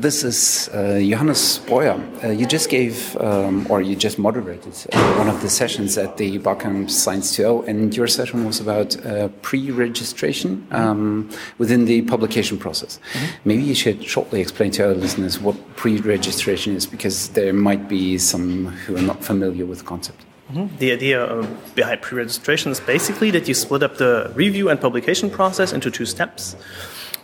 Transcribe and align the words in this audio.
this 0.00 0.22
is 0.24 0.68
uh, 0.68 1.00
Johannes 1.00 1.58
Breuer. 1.60 1.98
Uh, 2.22 2.28
you 2.28 2.46
just 2.46 2.68
gave, 2.68 3.16
um, 3.16 3.66
or 3.70 3.80
you 3.80 3.96
just 3.96 4.18
moderated 4.18 4.74
uh, 4.92 5.14
one 5.14 5.28
of 5.28 5.40
the 5.40 5.48
sessions 5.48 5.96
at 5.96 6.16
the 6.18 6.38
Barcamp 6.38 6.90
Science 6.90 7.36
2.0, 7.36 7.66
and 7.66 7.96
your 7.96 8.06
session 8.06 8.44
was 8.44 8.60
about 8.60 9.04
uh, 9.06 9.28
pre-registration 9.42 10.66
um, 10.70 11.30
within 11.58 11.86
the 11.86 12.02
publication 12.02 12.58
process. 12.58 12.98
Mm 12.98 13.20
-hmm. 13.20 13.28
Maybe 13.44 13.62
you 13.62 13.74
should 13.74 14.04
shortly 14.04 14.40
explain 14.40 14.70
to 14.72 14.82
our 14.86 14.94
listeners 14.94 15.40
what 15.40 15.56
pre-registration 15.76 16.76
is, 16.76 16.86
because 16.86 17.30
there 17.32 17.52
might 17.52 17.88
be 17.88 18.18
some 18.18 18.72
who 18.86 18.96
are 18.96 19.06
not 19.06 19.24
familiar 19.24 19.66
with 19.66 19.78
the 19.78 19.86
concept. 19.86 20.20
Mm 20.50 20.56
-hmm. 20.56 20.78
The 20.78 20.92
idea 20.92 21.18
behind 21.74 22.00
pre-registration 22.00 22.72
is 22.72 22.80
basically 22.80 23.30
that 23.30 23.44
you 23.48 23.54
split 23.54 23.82
up 23.82 23.96
the 23.96 24.30
review 24.36 24.70
and 24.70 24.80
publication 24.80 25.30
process 25.30 25.72
into 25.72 25.90
two 25.90 26.06
steps. 26.06 26.56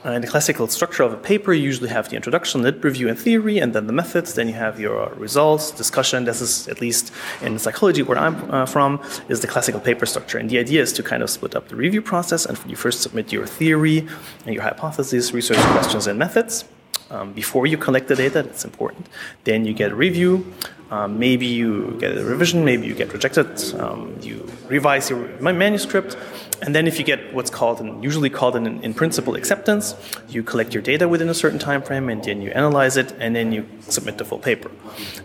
Uh, 0.05 0.11
in 0.11 0.21
the 0.21 0.27
classical 0.27 0.67
structure 0.67 1.05
of 1.05 1.13
a 1.13 1.17
paper, 1.17 1.53
you 1.53 1.63
usually 1.63 1.89
have 1.89 2.09
the 2.09 2.17
introduction, 2.17 2.63
lit 2.63 2.83
review 2.83 3.09
and 3.09 3.17
theory, 3.17 3.59
and 3.59 3.73
then 3.73 3.87
the 3.87 3.93
methods. 3.93 4.35
Then 4.35 4.49
you 4.49 4.55
have 4.55 4.81
your 4.81 5.11
results, 5.15 5.71
discussion. 5.71 6.25
This 6.25 6.41
is, 6.41 6.67
at 6.67 6.81
least 6.81 7.13
in 7.41 7.57
psychology 7.61 8.03
where 8.03 8.19
I'm 8.19 8.51
uh, 8.51 8.67
from, 8.67 9.01
is 9.29 9.41
the 9.41 9.47
classical 9.47 9.81
paper 9.81 10.05
structure. 10.05 10.39
And 10.39 10.51
the 10.51 10.59
idea 10.59 10.83
is 10.83 10.93
to 10.95 11.05
kind 11.05 11.23
of 11.23 11.31
split 11.31 11.55
up 11.55 11.69
the 11.69 11.77
review 11.77 12.03
process, 12.03 12.47
and 12.47 12.59
you 12.67 12.75
first 12.75 13.01
submit 13.01 13.33
your 13.33 13.47
theory 13.47 14.09
and 14.45 14.55
your 14.55 14.65
hypotheses, 14.65 15.33
research 15.33 15.59
questions, 15.77 16.09
and 16.09 16.19
methods. 16.19 16.65
Um, 17.13 17.33
before 17.33 17.69
you 17.69 17.77
collect 17.77 18.09
the 18.09 18.17
data, 18.17 18.43
that's 18.43 18.65
important. 18.65 19.07
Then 19.45 19.65
you 19.65 19.73
get 19.73 19.93
a 19.93 19.95
review. 19.95 20.53
Um, 20.93 21.19
maybe 21.19 21.47
you 21.47 21.97
get 21.99 22.19
a 22.19 22.23
revision, 22.23 22.67
maybe 22.67 22.87
you 22.87 22.95
get 22.95 23.11
rejected. 23.15 23.49
Um, 23.81 24.15
you 24.21 24.47
revise 24.69 25.09
your 25.09 25.21
manuscript, 25.41 26.19
and 26.61 26.75
then 26.75 26.87
if 26.87 26.99
you 26.99 27.05
get 27.13 27.33
what's 27.33 27.49
called, 27.59 27.81
and 27.81 28.05
usually 28.05 28.29
called 28.29 28.57
an 28.57 28.67
in 28.87 28.93
principle 28.93 29.35
acceptance, 29.35 29.95
you 30.29 30.43
collect 30.43 30.75
your 30.75 30.83
data 30.83 31.09
within 31.09 31.31
a 31.31 31.35
certain 31.35 31.59
time 31.59 31.83
frame, 31.83 32.11
and 32.11 32.23
then 32.23 32.43
you 32.43 32.51
analyze 32.51 32.99
it, 32.99 33.09
and 33.19 33.35
then 33.35 33.53
you 33.53 33.67
submit 33.89 34.19
the 34.19 34.27
full 34.27 34.39
paper. 34.39 34.71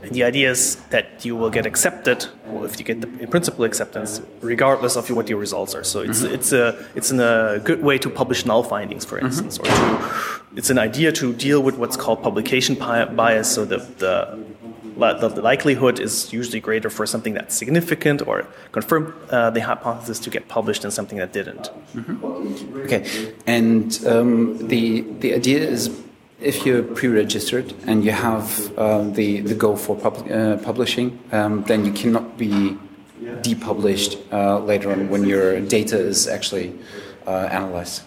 And 0.03 0.11
the 0.11 0.23
idea 0.23 0.49
is 0.49 0.77
that 0.95 1.25
you 1.25 1.35
will 1.35 1.49
get 1.49 1.65
accepted, 1.65 2.27
well, 2.45 2.63
if 2.63 2.79
you 2.79 2.85
get 2.85 3.01
the 3.01 3.09
in 3.19 3.27
principle 3.27 3.65
acceptance, 3.65 4.21
regardless 4.39 4.95
of 4.95 5.09
what 5.09 5.27
your 5.27 5.37
results 5.37 5.75
are. 5.75 5.83
So 5.83 5.99
it's 5.99 6.21
mm-hmm. 6.21 6.35
it's 6.35 6.53
a 6.53 6.65
it's 6.95 7.11
a 7.11 7.61
good 7.69 7.81
way 7.83 7.97
to 7.97 8.09
publish 8.09 8.45
null 8.45 8.63
findings, 8.63 9.03
for 9.03 9.17
mm-hmm. 9.17 9.27
instance, 9.27 9.57
mm-hmm. 9.57 9.95
or 9.95 9.99
to 9.99 10.57
it's 10.57 10.69
an 10.69 10.79
idea 10.79 11.11
to 11.11 11.33
deal 11.33 11.61
with 11.61 11.75
what's 11.77 11.97
called 11.97 12.23
publication 12.23 12.75
bias. 12.75 13.51
So 13.51 13.65
the 13.65 13.79
the 14.03 14.15
the 14.97 15.41
likelihood 15.57 15.99
is 15.99 16.31
usually 16.33 16.59
greater 16.59 16.89
for 16.89 17.05
something 17.05 17.33
that's 17.33 17.55
significant 17.55 18.21
or 18.27 18.45
confirmed 18.71 19.13
uh, 19.29 19.49
the 19.49 19.61
hypothesis 19.61 20.19
to 20.19 20.29
get 20.29 20.47
published 20.47 20.81
than 20.83 20.91
something 20.91 21.17
that 21.17 21.33
didn't. 21.33 21.71
Mm-hmm. 21.95 22.81
Okay, 22.85 23.03
and 23.45 23.99
um, 24.05 24.67
the 24.67 25.01
the 25.23 25.33
idea 25.33 25.59
is 25.59 25.89
if 26.39 26.65
you're 26.65 26.83
pre-registered 26.83 27.73
and 27.89 28.05
you 28.05 28.11
have 28.11 28.47
uh, 28.77 29.03
the 29.19 29.41
the 29.41 29.55
go 29.55 29.75
for 29.75 29.95
pub- 29.95 30.29
uh, 30.29 30.57
publishing, 30.57 31.19
um, 31.31 31.63
then 31.63 31.85
you 31.85 31.93
cannot 31.93 32.37
be 32.37 32.77
depublished 33.41 34.13
uh, 34.31 34.59
later 34.71 34.91
on 34.91 35.09
when 35.09 35.23
your 35.25 35.59
data 35.59 35.97
is 35.97 36.27
actually 36.27 36.67
uh, 37.25 37.59
analyzed. 37.59 38.03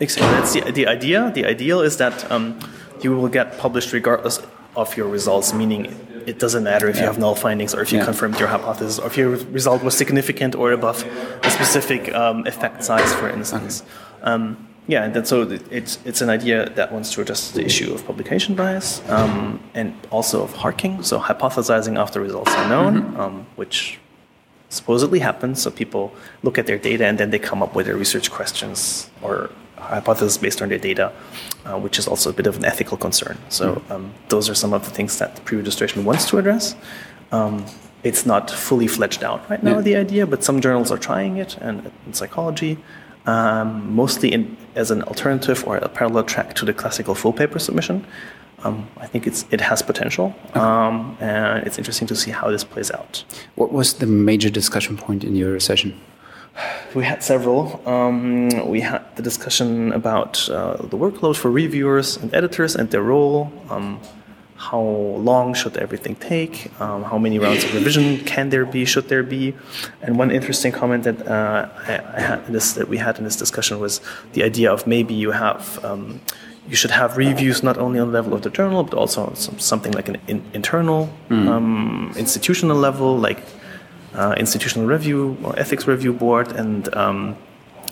Exactly. 0.00 0.32
That's 0.36 0.52
the, 0.52 0.72
the 0.72 0.86
idea. 0.86 1.30
The 1.34 1.44
ideal 1.46 1.80
is 1.80 1.96
that 1.96 2.30
um, 2.30 2.58
you 3.02 3.16
will 3.16 3.28
get 3.28 3.58
published 3.58 3.92
regardless 3.92 4.38
of 4.76 4.96
your 4.96 5.08
results, 5.08 5.52
meaning 5.52 5.86
it 6.26 6.38
doesn't 6.38 6.64
matter 6.64 6.88
if 6.88 6.96
yeah. 6.96 7.02
you 7.02 7.06
have 7.08 7.18
null 7.18 7.34
findings 7.34 7.74
or 7.74 7.82
if 7.82 7.92
you 7.92 7.98
yeah. 7.98 8.04
confirmed 8.04 8.38
your 8.38 8.48
hypothesis 8.48 8.98
or 8.98 9.06
if 9.06 9.16
your 9.16 9.30
result 9.30 9.82
was 9.82 9.96
significant 9.96 10.54
or 10.54 10.72
above 10.72 11.04
a 11.42 11.50
specific 11.50 12.12
um, 12.14 12.46
effect 12.46 12.84
size, 12.84 13.12
for 13.14 13.28
instance. 13.28 13.82
Okay. 13.82 14.22
Um, 14.22 14.68
yeah, 14.88 15.04
and 15.04 15.14
then 15.14 15.24
so 15.24 15.42
it's 15.70 15.98
it's 16.04 16.22
an 16.22 16.28
idea 16.28 16.68
that 16.70 16.92
wants 16.92 17.12
to 17.14 17.20
address 17.20 17.52
the 17.52 17.64
issue 17.64 17.94
of 17.94 18.04
publication 18.04 18.56
bias 18.56 19.00
um, 19.08 19.60
and 19.74 19.94
also 20.10 20.42
of 20.42 20.52
harking, 20.54 21.04
so 21.04 21.20
hypothesizing 21.20 21.96
after 21.96 22.20
results 22.20 22.50
are 22.50 22.68
known, 22.68 23.02
mm-hmm. 23.02 23.20
Um, 23.20 23.46
which 23.54 24.00
supposedly 24.70 25.20
happens. 25.20 25.62
So 25.62 25.70
people 25.70 26.12
look 26.42 26.58
at 26.58 26.66
their 26.66 26.78
data 26.78 27.06
and 27.06 27.16
then 27.18 27.30
they 27.30 27.38
come 27.38 27.62
up 27.62 27.76
with 27.76 27.86
their 27.86 27.96
research 27.96 28.30
questions 28.30 29.08
or 29.22 29.50
hypothesis 29.94 30.38
based 30.38 30.62
on 30.62 30.68
their 30.68 30.78
data, 30.78 31.12
uh, 31.64 31.78
which 31.78 31.98
is 31.98 32.06
also 32.08 32.30
a 32.30 32.32
bit 32.32 32.46
of 32.46 32.56
an 32.56 32.64
ethical 32.64 32.96
concern. 32.96 33.36
So 33.48 33.74
hmm. 33.74 33.92
um, 33.92 34.14
those 34.28 34.48
are 34.50 34.54
some 34.54 34.72
of 34.72 34.84
the 34.84 34.90
things 34.90 35.18
that 35.18 35.44
pre-registration 35.44 36.04
wants 36.04 36.28
to 36.30 36.38
address. 36.38 36.74
Um, 37.30 37.64
it's 38.02 38.26
not 38.26 38.50
fully 38.50 38.88
fledged 38.88 39.22
out 39.22 39.48
right 39.48 39.62
now, 39.62 39.76
yeah. 39.76 39.80
the 39.80 39.96
idea, 39.96 40.26
but 40.26 40.42
some 40.42 40.60
journals 40.60 40.90
are 40.90 40.98
trying 40.98 41.36
it, 41.36 41.56
and 41.58 41.90
in 42.06 42.12
psychology, 42.12 42.78
um, 43.26 43.94
mostly 43.94 44.32
in, 44.32 44.56
as 44.74 44.90
an 44.90 45.02
alternative 45.04 45.64
or 45.66 45.76
a 45.76 45.88
parallel 45.88 46.24
track 46.24 46.54
to 46.54 46.64
the 46.64 46.74
classical 46.74 47.14
full 47.14 47.32
paper 47.32 47.58
submission. 47.58 48.04
Um, 48.64 48.88
I 48.96 49.06
think 49.06 49.26
it's 49.26 49.44
it 49.50 49.60
has 49.60 49.82
potential, 49.82 50.34
okay. 50.50 50.60
um, 50.60 51.16
and 51.20 51.66
it's 51.66 51.78
interesting 51.78 52.06
to 52.08 52.16
see 52.16 52.30
how 52.30 52.50
this 52.50 52.62
plays 52.62 52.90
out. 52.92 53.24
What 53.56 53.72
was 53.72 53.94
the 53.94 54.06
major 54.06 54.50
discussion 54.50 54.96
point 54.96 55.24
in 55.24 55.34
your 55.34 55.58
session? 55.58 56.00
We 56.94 57.04
had 57.04 57.22
several. 57.22 57.80
Um, 57.88 58.68
we 58.68 58.80
had 58.80 59.02
the 59.16 59.22
discussion 59.22 59.92
about 59.92 60.48
uh, 60.50 60.76
the 60.76 60.98
workload 60.98 61.36
for 61.36 61.50
reviewers 61.50 62.16
and 62.16 62.34
editors 62.34 62.76
and 62.76 62.90
their 62.90 63.02
role. 63.02 63.50
Um, 63.70 64.00
how 64.56 64.80
long 64.80 65.54
should 65.54 65.76
everything 65.76 66.14
take? 66.16 66.70
Um, 66.80 67.02
how 67.02 67.18
many 67.18 67.38
rounds 67.38 67.64
of 67.64 67.74
revision 67.74 68.18
can 68.24 68.50
there 68.50 68.64
be? 68.64 68.84
Should 68.84 69.08
there 69.08 69.24
be? 69.24 69.54
And 70.02 70.18
one 70.18 70.30
interesting 70.30 70.70
comment 70.70 71.02
that 71.04 71.26
uh, 71.26 71.68
I, 71.88 71.94
I, 72.16 72.20
had 72.20 72.46
this, 72.46 72.74
that 72.74 72.88
we 72.88 72.98
had 72.98 73.18
in 73.18 73.24
this 73.24 73.36
discussion 73.36 73.80
was 73.80 74.00
the 74.34 74.44
idea 74.44 74.70
of 74.72 74.86
maybe 74.86 75.14
you 75.14 75.32
have 75.32 75.84
um, 75.84 76.20
you 76.68 76.76
should 76.76 76.92
have 76.92 77.16
reviews 77.16 77.64
not 77.64 77.76
only 77.76 77.98
on 77.98 78.06
the 78.08 78.12
level 78.12 78.34
of 78.34 78.42
the 78.42 78.50
journal 78.50 78.84
but 78.84 78.94
also 78.94 79.26
on 79.26 79.34
some, 79.34 79.58
something 79.58 79.92
like 79.92 80.08
an 80.08 80.18
in, 80.28 80.44
internal 80.54 81.12
mm. 81.28 82.16
institutional 82.16 82.76
level, 82.76 83.18
like 83.18 83.42
uh, 84.14 84.34
institutional 84.36 84.86
review 84.86 85.36
or 85.42 85.58
ethics 85.58 85.86
review 85.86 86.12
board, 86.12 86.52
and 86.52 86.94
um, 86.94 87.36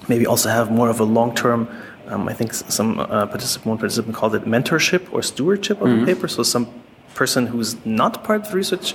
maybe 0.09 0.27
also 0.27 0.49
have 0.49 0.71
more 0.71 0.89
of 0.89 1.01
a 1.01 1.05
long 1.05 1.35
term. 1.35 1.69
Um, 2.09 2.29
I 2.29 2.35
think 2.35 2.53
some 2.55 2.99
uh, 2.99 3.27
participant, 3.27 3.67
one 3.67 3.79
participant 3.79 4.17
called 4.17 4.35
it 4.35 4.45
mentorship 4.45 5.13
or 5.13 5.23
stewardship 5.23 5.81
of 5.81 5.89
mm-hmm. 5.89 6.03
a 6.03 6.07
paper. 6.07 6.29
So 6.29 6.43
some 6.43 6.67
person 7.15 7.47
who's 7.47 7.85
not 7.85 8.25
part 8.25 8.43
of 8.43 8.51
the 8.51 8.57
research 8.57 8.95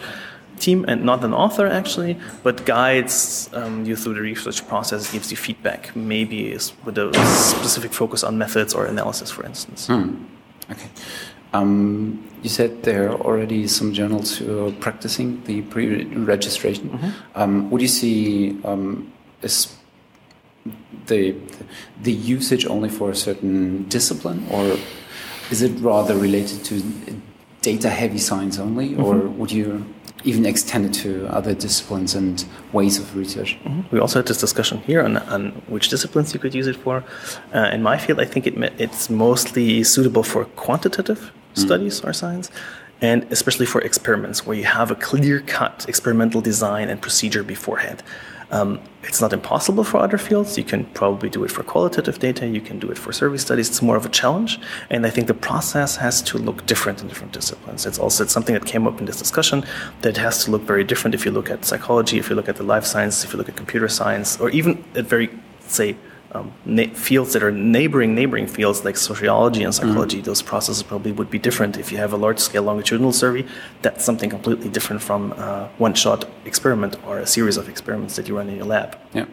team 0.60 0.86
and 0.88 1.04
not 1.04 1.24
an 1.24 1.34
author 1.34 1.68
actually, 1.68 2.18
but 2.44 2.66
guides 2.66 3.50
um, 3.54 3.86
you 3.86 3.96
through 3.96 4.16
the 4.16 4.22
research 4.22 4.68
process, 4.68 5.12
gives 5.12 5.32
you 5.32 5.38
feedback, 5.38 5.96
maybe 5.96 6.54
with 6.86 6.98
a 6.98 7.14
specific 7.26 7.94
focus 7.94 8.24
on 8.24 8.38
methods 8.38 8.74
or 8.74 8.86
analysis, 8.86 9.30
for 9.32 9.46
instance. 9.46 9.88
Mm. 9.88 10.26
Okay. 10.72 10.90
Um, 11.56 12.24
you 12.44 12.50
said 12.50 12.84
there 12.84 13.10
are 13.12 13.20
already 13.22 13.68
some 13.68 13.94
journals 13.94 14.38
who 14.38 14.68
are 14.68 14.72
practicing 14.72 15.44
the 15.46 15.62
pre-registration. 15.62 16.90
Mm 16.90 16.98
-hmm. 17.00 17.12
um, 17.42 17.70
would 17.70 17.82
you 17.82 17.94
see 18.02 18.56
um, 18.64 19.08
is 19.42 19.70
the 21.08 21.36
the 22.04 22.36
usage 22.36 22.70
only 22.70 22.90
for 22.90 23.10
a 23.10 23.16
certain 23.16 23.86
discipline, 23.90 24.40
or 24.52 24.78
is 25.52 25.62
it 25.62 25.72
rather 25.82 26.16
related 26.22 26.64
to 26.70 26.76
data-heavy 27.62 28.20
science 28.20 28.62
only, 28.62 28.88
mm 28.90 28.96
-hmm. 28.96 29.06
or 29.06 29.16
would 29.38 29.52
you 29.52 29.68
even 30.24 30.46
extend 30.46 30.86
it 30.86 30.94
to 30.94 31.28
other 31.28 31.54
disciplines 31.54 32.16
and 32.16 32.46
ways 32.74 32.98
of 32.98 33.16
research. 33.16 33.58
Mm-hmm. 33.64 33.96
We 33.96 34.00
also 34.00 34.20
had 34.20 34.28
this 34.28 34.40
discussion 34.40 34.80
here 34.80 35.04
on, 35.04 35.18
on 35.18 35.52
which 35.68 35.90
disciplines 35.90 36.34
you 36.34 36.40
could 36.40 36.56
use 36.56 36.68
it 36.68 36.76
for. 36.76 37.04
Uh, 37.54 37.70
in 37.72 37.84
my 37.84 37.98
field, 37.98 38.20
I 38.20 38.26
think 38.26 38.48
it, 38.48 38.56
it's 38.80 39.10
mostly 39.10 39.84
suitable 39.84 40.24
for 40.24 40.46
quantitative 40.46 41.32
mm. 41.54 41.58
studies 41.58 42.02
or 42.02 42.12
science, 42.14 42.50
and 43.02 43.28
especially 43.30 43.66
for 43.68 43.82
experiments 43.82 44.46
where 44.46 44.58
you 44.58 44.64
have 44.64 44.90
a 44.90 44.96
clear 44.96 45.42
cut 45.42 45.86
experimental 45.88 46.42
design 46.42 46.90
and 46.90 47.02
procedure 47.02 47.44
beforehand. 47.44 48.02
Um, 48.56 48.80
it's 49.04 49.20
not 49.20 49.34
impossible 49.34 49.84
for 49.84 49.98
other 49.98 50.18
fields. 50.18 50.58
You 50.58 50.64
can 50.64 50.86
probably 51.02 51.30
do 51.30 51.44
it 51.44 51.52
for 51.52 51.62
qualitative 51.62 52.20
data. 52.20 52.48
You 52.48 52.62
can 52.62 52.80
do 52.80 52.90
it 52.90 52.98
for 52.98 53.12
survey 53.12 53.38
studies. 53.38 53.68
It's 53.70 53.82
more 53.82 53.98
of 53.98 54.06
a 54.06 54.10
challenge, 54.10 54.60
and 54.90 55.06
I 55.06 55.10
think 55.10 55.28
the 55.28 55.40
process 55.50 55.98
has 55.98 56.22
to 56.30 56.38
look 56.38 56.66
different 56.66 57.02
in 57.02 57.10
different 57.10 57.34
disciplines. 57.34 57.86
It's 57.86 58.00
also 58.00 58.24
it's 58.24 58.32
something 58.32 58.56
that 58.58 58.66
came 58.66 58.88
up 58.88 58.98
in 59.02 59.06
this 59.06 59.20
discussion 59.20 59.66
that 60.04 60.16
has 60.16 60.46
to 60.46 60.52
look 60.52 60.62
very 60.62 60.86
different 60.86 61.14
if 61.16 61.26
you 61.26 61.32
look 61.32 61.50
at 61.50 61.66
psychology, 61.66 62.18
if 62.18 62.30
you 62.30 62.36
look 62.36 62.48
at 62.48 62.56
the 62.56 62.64
life 62.64 62.86
science, 62.86 63.26
if 63.26 63.34
you 63.34 63.38
look 63.38 63.50
at 63.50 63.58
computer 63.58 63.90
science, 63.90 64.40
or 64.40 64.50
even 64.52 64.84
at 64.96 65.06
very 65.06 65.30
say 65.68 65.98
um, 66.36 66.54
fields 66.94 67.34
that 67.34 67.44
are 67.44 67.52
neighboring 67.52 68.14
neighboring 68.16 68.48
fields 68.48 68.84
like 68.86 68.98
sociology 68.98 69.64
and 69.64 69.74
psychology, 69.74 70.18
mm-hmm. 70.18 70.26
those 70.26 70.42
processes 70.42 70.84
probably 70.84 71.12
would 71.12 71.30
be 71.30 71.40
different. 71.40 71.78
If 71.78 71.92
you 71.92 71.98
have 71.98 72.14
a 72.14 72.18
large 72.18 72.40
scale 72.40 72.64
longitudinal 72.64 73.14
survey, 73.14 73.46
that's 73.82 74.04
something 74.04 74.30
completely 74.30 74.70
different 74.70 75.02
from 75.02 75.34
uh, 75.38 75.68
one 75.78 75.94
shot 75.94 76.28
experiment 76.46 76.96
or 77.08 77.20
a 77.20 77.28
series 77.28 77.58
of 77.58 77.70
experiments 77.70 78.16
that 78.16 78.28
you 78.28 78.38
run 78.38 78.50
in 78.50 78.56
your 78.58 78.66
lab. 78.66 78.98
Yeah. 79.14 79.26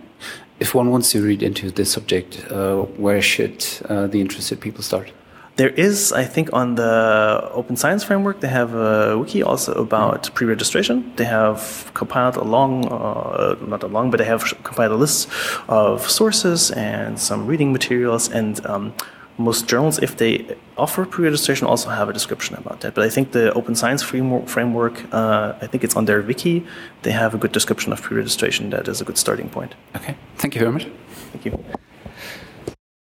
If 0.60 0.74
one 0.74 0.90
wants 0.90 1.10
to 1.12 1.22
read 1.22 1.42
into 1.42 1.70
this 1.70 1.90
subject, 1.90 2.30
uh, 2.50 2.82
where 3.04 3.20
should 3.20 3.66
uh, 3.88 4.06
the 4.06 4.20
interested 4.20 4.60
people 4.60 4.82
start? 4.82 5.10
There 5.56 5.68
is, 5.68 6.12
I 6.12 6.24
think, 6.24 6.50
on 6.54 6.76
the 6.76 7.50
Open 7.52 7.76
Science 7.76 8.02
Framework, 8.02 8.40
they 8.40 8.48
have 8.48 8.74
a 8.74 9.18
wiki 9.18 9.42
also 9.42 9.72
about 9.74 10.22
mm. 10.22 10.34
pre-registration. 10.34 11.12
They 11.16 11.26
have 11.26 11.90
compiled 11.92 12.36
a 12.36 12.44
long, 12.44 12.90
uh, 12.90 13.56
not 13.60 13.82
a 13.82 13.86
long, 13.86 14.10
but 14.10 14.16
they 14.16 14.24
have 14.24 14.42
compiled 14.62 14.92
a 14.92 14.96
list 14.96 15.28
of 15.68 16.10
sources 16.10 16.70
and 16.70 17.18
some 17.18 17.46
reading 17.46 17.70
materials. 17.70 18.30
And 18.30 18.64
um, 18.64 18.94
most 19.36 19.68
journals, 19.68 19.98
if 19.98 20.16
they 20.16 20.56
offer 20.78 21.04
pre-registration, 21.04 21.66
also 21.66 21.90
have 21.90 22.08
a 22.08 22.14
description 22.14 22.56
about 22.56 22.80
that. 22.80 22.94
But 22.94 23.04
I 23.04 23.10
think 23.10 23.32
the 23.32 23.52
Open 23.52 23.74
Science 23.74 24.02
framework, 24.02 25.04
uh, 25.12 25.54
I 25.60 25.66
think 25.66 25.84
it's 25.84 25.96
on 25.96 26.06
their 26.06 26.22
wiki. 26.22 26.64
They 27.02 27.12
have 27.12 27.34
a 27.34 27.38
good 27.38 27.52
description 27.52 27.92
of 27.92 28.00
pre-registration. 28.00 28.70
That 28.70 28.88
is 28.88 29.02
a 29.02 29.04
good 29.04 29.18
starting 29.18 29.50
point. 29.50 29.74
Okay, 29.96 30.16
thank 30.36 30.54
you 30.54 30.60
very 30.60 30.72
much. 30.72 30.86
Thank 31.32 31.44
you. 31.44 31.64